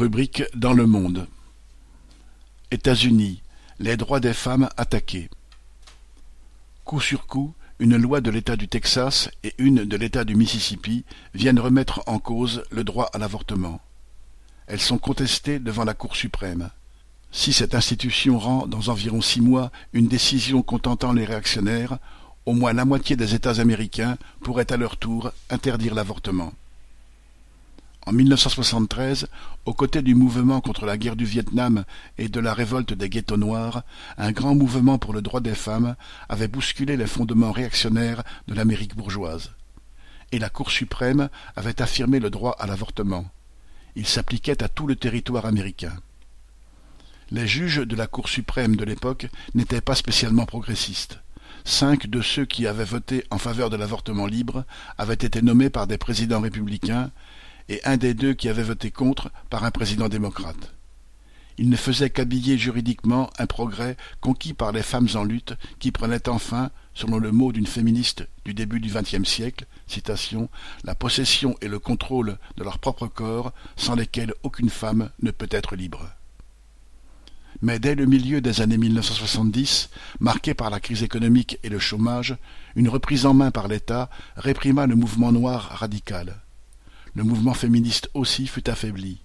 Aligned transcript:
Rubrique 0.00 0.44
dans 0.54 0.72
le 0.72 0.86
monde. 0.86 1.26
États-Unis. 2.70 3.42
Les 3.80 3.98
droits 3.98 4.18
des 4.18 4.32
femmes 4.32 4.70
attaqués. 4.78 5.28
Coup 6.86 7.02
sur 7.02 7.26
coup, 7.26 7.52
une 7.80 7.98
loi 7.98 8.22
de 8.22 8.30
l'État 8.30 8.56
du 8.56 8.66
Texas 8.66 9.28
et 9.44 9.52
une 9.58 9.84
de 9.84 9.96
l'État 9.98 10.24
du 10.24 10.36
Mississippi 10.36 11.04
viennent 11.34 11.60
remettre 11.60 12.02
en 12.06 12.18
cause 12.18 12.62
le 12.70 12.82
droit 12.82 13.10
à 13.12 13.18
l'avortement. 13.18 13.82
Elles 14.68 14.80
sont 14.80 14.96
contestées 14.96 15.58
devant 15.58 15.84
la 15.84 15.92
Cour 15.92 16.16
suprême. 16.16 16.70
Si 17.30 17.52
cette 17.52 17.74
institution 17.74 18.38
rend 18.38 18.66
dans 18.66 18.88
environ 18.88 19.20
six 19.20 19.42
mois 19.42 19.70
une 19.92 20.08
décision 20.08 20.62
contentant 20.62 21.12
les 21.12 21.26
réactionnaires, 21.26 21.98
au 22.46 22.54
moins 22.54 22.72
la 22.72 22.86
moitié 22.86 23.16
des 23.16 23.34
États 23.34 23.60
américains 23.60 24.16
pourraient 24.40 24.72
à 24.72 24.78
leur 24.78 24.96
tour 24.96 25.30
interdire 25.50 25.94
l'avortement. 25.94 26.54
En 28.06 28.12
1973, 28.12 29.28
aux 29.66 29.74
côtés 29.74 30.00
du 30.00 30.14
mouvement 30.14 30.62
contre 30.62 30.86
la 30.86 30.96
guerre 30.96 31.16
du 31.16 31.26
Vietnam 31.26 31.84
et 32.16 32.28
de 32.28 32.40
la 32.40 32.54
révolte 32.54 32.94
des 32.94 33.10
ghettos 33.10 33.36
noirs, 33.36 33.82
un 34.16 34.32
grand 34.32 34.54
mouvement 34.54 34.98
pour 34.98 35.12
le 35.12 35.20
droit 35.20 35.40
des 35.40 35.54
femmes 35.54 35.96
avait 36.30 36.48
bousculé 36.48 36.96
les 36.96 37.06
fondements 37.06 37.52
réactionnaires 37.52 38.22
de 38.48 38.54
l'Amérique 38.54 38.96
bourgeoise. 38.96 39.52
Et 40.32 40.38
la 40.38 40.48
Cour 40.48 40.70
suprême 40.70 41.28
avait 41.56 41.82
affirmé 41.82 42.20
le 42.20 42.30
droit 42.30 42.56
à 42.58 42.66
l'avortement. 42.66 43.26
Il 43.96 44.06
s'appliquait 44.06 44.62
à 44.62 44.68
tout 44.68 44.86
le 44.86 44.96
territoire 44.96 45.44
américain. 45.44 45.92
Les 47.30 47.46
juges 47.46 47.86
de 47.86 47.96
la 47.96 48.06
Cour 48.06 48.28
suprême 48.28 48.76
de 48.76 48.84
l'époque 48.84 49.26
n'étaient 49.54 49.82
pas 49.82 49.94
spécialement 49.94 50.46
progressistes. 50.46 51.20
Cinq 51.64 52.06
de 52.06 52.22
ceux 52.22 52.46
qui 52.46 52.66
avaient 52.66 52.84
voté 52.84 53.24
en 53.30 53.36
faveur 53.36 53.68
de 53.68 53.76
l'avortement 53.76 54.26
libre 54.26 54.64
avaient 54.96 55.12
été 55.12 55.42
nommés 55.42 55.68
par 55.68 55.86
des 55.86 55.98
présidents 55.98 56.40
républicains 56.40 57.10
et 57.68 57.80
un 57.84 57.96
des 57.96 58.14
deux 58.14 58.34
qui 58.34 58.48
avait 58.48 58.62
voté 58.62 58.90
contre 58.90 59.30
par 59.50 59.64
un 59.64 59.70
président 59.70 60.08
démocrate. 60.08 60.72
Il 61.60 61.68
ne 61.68 61.76
faisait 61.76 62.08
qu'habiller 62.08 62.56
juridiquement 62.56 63.28
un 63.38 63.44
progrès 63.44 63.98
conquis 64.22 64.54
par 64.54 64.72
les 64.72 64.82
femmes 64.82 65.08
en 65.14 65.24
lutte 65.24 65.52
qui 65.78 65.92
prenaient 65.92 66.26
enfin, 66.26 66.70
selon 66.94 67.18
le 67.18 67.32
mot 67.32 67.52
d'une 67.52 67.66
féministe 67.66 68.26
du 68.46 68.54
début 68.54 68.80
du 68.80 68.90
XXe 68.90 69.28
siècle, 69.28 69.66
la 70.84 70.94
possession 70.94 71.56
et 71.60 71.68
le 71.68 71.78
contrôle 71.78 72.38
de 72.56 72.64
leur 72.64 72.78
propre 72.78 73.08
corps 73.08 73.52
sans 73.76 73.94
lesquels 73.94 74.32
aucune 74.42 74.70
femme 74.70 75.10
ne 75.22 75.30
peut 75.30 75.48
être 75.50 75.76
libre. 75.76 76.08
Mais 77.60 77.78
dès 77.78 77.94
le 77.94 78.06
milieu 78.06 78.40
des 78.40 78.62
années 78.62 78.78
1970, 78.78 79.90
marqué 80.18 80.54
par 80.54 80.70
la 80.70 80.80
crise 80.80 81.02
économique 81.02 81.58
et 81.62 81.68
le 81.68 81.78
chômage, 81.78 82.36
une 82.74 82.88
reprise 82.88 83.26
en 83.26 83.34
main 83.34 83.50
par 83.50 83.68
l'État 83.68 84.08
réprima 84.36 84.86
le 84.86 84.94
mouvement 84.94 85.30
noir 85.30 85.76
radical 85.78 86.40
le 87.14 87.24
mouvement 87.24 87.54
féministe 87.54 88.10
aussi 88.14 88.46
fut 88.46 88.68
affaibli. 88.68 89.18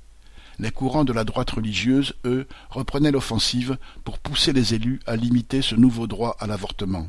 Les 0.59 0.72
courants 0.72 1.03
de 1.03 1.14
la 1.14 1.23
droite 1.23 1.52
religieuse, 1.52 2.14
eux, 2.23 2.47
reprenaient 2.69 3.11
l'offensive 3.11 3.78
pour 4.03 4.19
pousser 4.19 4.53
les 4.53 4.73
élus 4.73 5.02
à 5.05 5.16
limiter 5.16 5.61
ce 5.61 5.75
nouveau 5.75 6.08
droit 6.08 6.38
à 6.39 6.47
l'avortement. 6.47 7.08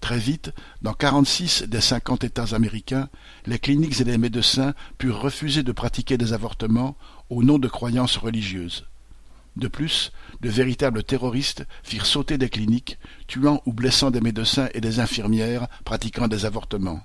Très 0.00 0.18
vite, 0.18 0.52
dans 0.80 0.94
quarante-six 0.94 1.64
des 1.64 1.80
cinquante 1.80 2.24
États 2.24 2.54
américains, 2.54 3.08
les 3.46 3.58
cliniques 3.58 4.00
et 4.00 4.04
les 4.04 4.16
médecins 4.16 4.74
purent 4.96 5.20
refuser 5.20 5.62
de 5.62 5.72
pratiquer 5.72 6.16
des 6.16 6.32
avortements 6.32 6.96
au 7.30 7.42
nom 7.42 7.58
de 7.58 7.68
croyances 7.68 8.16
religieuses. 8.16 8.86
De 9.56 9.66
plus, 9.66 10.12
de 10.40 10.48
véritables 10.48 11.02
terroristes 11.02 11.66
firent 11.82 12.06
sauter 12.06 12.38
des 12.38 12.48
cliniques, 12.48 12.96
tuant 13.26 13.60
ou 13.66 13.72
blessant 13.72 14.12
des 14.12 14.20
médecins 14.20 14.68
et 14.72 14.80
des 14.80 15.00
infirmières 15.00 15.66
pratiquant 15.84 16.28
des 16.28 16.44
avortements. 16.44 17.02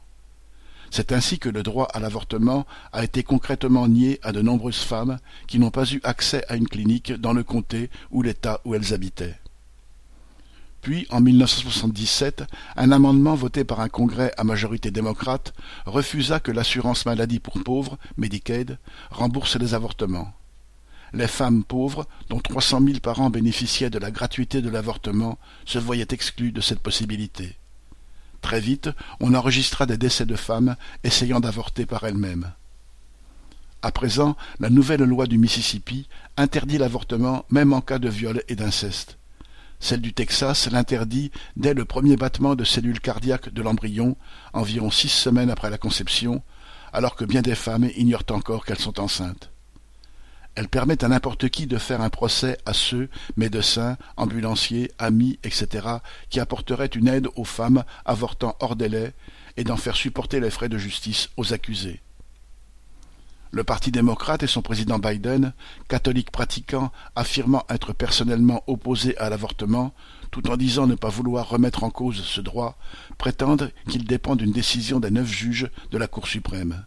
C'est 0.95 1.11
ainsi 1.11 1.39
que 1.39 1.49
le 1.49 1.63
droit 1.63 1.87
à 1.91 1.99
l'avortement 1.99 2.67
a 2.91 3.03
été 3.03 3.23
concrètement 3.23 3.87
nié 3.87 4.19
à 4.21 4.31
de 4.31 4.43
nombreuses 4.43 4.83
femmes 4.83 5.17
qui 5.47 5.57
n'ont 5.57 5.71
pas 5.71 5.91
eu 5.91 5.99
accès 6.03 6.45
à 6.49 6.55
une 6.55 6.67
clinique 6.67 7.13
dans 7.13 7.33
le 7.33 7.43
comté 7.43 7.89
ou 8.11 8.21
l'État 8.21 8.61
où 8.63 8.75
elles 8.75 8.93
habitaient. 8.93 9.39
Puis, 10.81 11.07
en 11.09 11.19
1977, 11.19 12.43
un 12.75 12.91
amendement 12.91 13.33
voté 13.33 13.63
par 13.63 13.79
un 13.79 13.89
congrès 13.89 14.33
à 14.37 14.43
majorité 14.43 14.91
démocrate 14.91 15.55
refusa 15.87 16.39
que 16.39 16.51
l'assurance 16.51 17.07
maladie 17.07 17.39
pour 17.39 17.63
pauvres, 17.63 17.97
Medicaid, 18.17 18.77
rembourse 19.09 19.55
les 19.55 19.73
avortements. 19.73 20.31
Les 21.11 21.27
femmes 21.27 21.63
pauvres, 21.63 22.05
dont 22.29 22.39
trois 22.39 22.61
cent 22.61 22.81
mille 22.81 23.01
par 23.01 23.19
an 23.19 23.31
bénéficiaient 23.31 23.89
de 23.89 23.97
la 23.97 24.11
gratuité 24.11 24.61
de 24.61 24.69
l'avortement, 24.69 25.39
se 25.65 25.79
voyaient 25.79 26.05
exclues 26.11 26.51
de 26.51 26.61
cette 26.61 26.81
possibilité. 26.81 27.57
Très 28.43 28.59
vite, 28.59 28.89
on 29.21 29.33
enregistra 29.33 29.87
des 29.87 29.97
décès 29.97 30.25
de 30.25 30.35
femmes 30.35 30.75
essayant 31.03 31.39
d'avorter 31.39 31.87
par 31.87 32.03
elles-mêmes. 32.03 32.51
À 33.81 33.91
présent, 33.91 34.35
la 34.59 34.69
nouvelle 34.69 35.01
loi 35.03 35.27
du 35.27 35.37
Mississippi 35.37 36.07
interdit 36.37 36.77
l'avortement 36.77 37.45
même 37.49 37.71
en 37.73 37.81
cas 37.81 37.99
de 37.99 38.09
viol 38.09 38.43
et 38.49 38.55
d'inceste. 38.55 39.17
Celle 39.79 40.01
du 40.01 40.13
Texas 40.13 40.69
l'interdit 40.69 41.31
dès 41.55 41.73
le 41.73 41.85
premier 41.85 42.17
battement 42.17 42.55
de 42.55 42.65
cellules 42.65 42.99
cardiaques 42.99 43.51
de 43.51 43.61
l'embryon, 43.61 44.17
environ 44.51 44.91
six 44.91 45.09
semaines 45.09 45.49
après 45.49 45.69
la 45.69 45.77
conception, 45.77 46.43
alors 46.91 47.15
que 47.15 47.25
bien 47.25 47.41
des 47.41 47.55
femmes 47.55 47.89
ignorent 47.95 48.29
encore 48.29 48.65
qu'elles 48.65 48.77
sont 48.77 48.99
enceintes. 48.99 49.52
Elle 50.55 50.67
permet 50.67 51.03
à 51.03 51.07
n'importe 51.07 51.49
qui 51.49 51.65
de 51.65 51.77
faire 51.77 52.01
un 52.01 52.09
procès 52.09 52.57
à 52.65 52.73
ceux, 52.73 53.09
médecins, 53.37 53.97
ambulanciers, 54.17 54.91
amis, 54.99 55.39
etc., 55.43 55.87
qui 56.29 56.39
apporteraient 56.39 56.85
une 56.87 57.07
aide 57.07 57.27
aux 57.35 57.43
femmes 57.43 57.83
avortant 58.05 58.55
hors 58.59 58.75
délai 58.75 59.13
et 59.57 59.63
d'en 59.63 59.77
faire 59.77 59.95
supporter 59.95 60.39
les 60.39 60.51
frais 60.51 60.69
de 60.69 60.77
justice 60.77 61.29
aux 61.37 61.53
accusés. 61.53 62.01
Le 63.51 63.63
Parti 63.63 63.91
démocrate 63.91 64.41
et 64.41 64.47
son 64.47 64.63
président 64.63 64.97
Biden, 64.97 65.53
catholique 65.87 66.31
pratiquant, 66.31 66.91
affirmant 67.15 67.63
être 67.69 67.93
personnellement 67.93 68.63
opposé 68.65 69.15
à 69.17 69.29
l'avortement, 69.29 69.93
tout 70.31 70.49
en 70.49 70.57
disant 70.57 70.87
ne 70.87 70.95
pas 70.95 71.09
vouloir 71.09 71.49
remettre 71.49 71.83
en 71.83 71.91
cause 71.91 72.23
ce 72.23 72.41
droit, 72.41 72.77
prétendent 73.19 73.71
qu'il 73.87 74.05
dépend 74.05 74.35
d'une 74.35 74.51
décision 74.51 74.99
des 74.99 75.11
neuf 75.11 75.27
juges 75.27 75.69
de 75.91 75.97
la 75.99 76.07
Cour 76.07 76.27
suprême. 76.27 76.83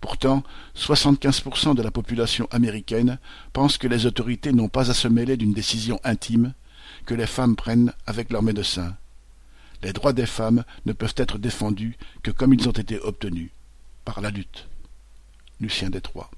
Pourtant, 0.00 0.42
75% 0.76 1.74
de 1.74 1.82
la 1.82 1.90
population 1.90 2.48
américaine 2.50 3.18
pense 3.52 3.76
que 3.76 3.86
les 3.86 4.06
autorités 4.06 4.52
n'ont 4.52 4.68
pas 4.68 4.90
à 4.90 4.94
se 4.94 5.08
mêler 5.08 5.36
d'une 5.36 5.52
décision 5.52 6.00
intime 6.04 6.54
que 7.06 7.14
les 7.14 7.26
femmes 7.26 7.56
prennent 7.56 7.92
avec 8.06 8.30
leurs 8.30 8.42
médecins. 8.42 8.96
Les 9.82 9.92
droits 9.92 10.12
des 10.12 10.26
femmes 10.26 10.64
ne 10.86 10.92
peuvent 10.92 11.14
être 11.16 11.38
défendus 11.38 11.96
que 12.22 12.30
comme 12.30 12.54
ils 12.54 12.68
ont 12.68 12.72
été 12.72 12.98
obtenus, 13.00 13.50
par 14.04 14.20
la 14.20 14.30
lutte. 14.30 14.68
Lucien 15.60 15.90
Détroit. 15.90 16.30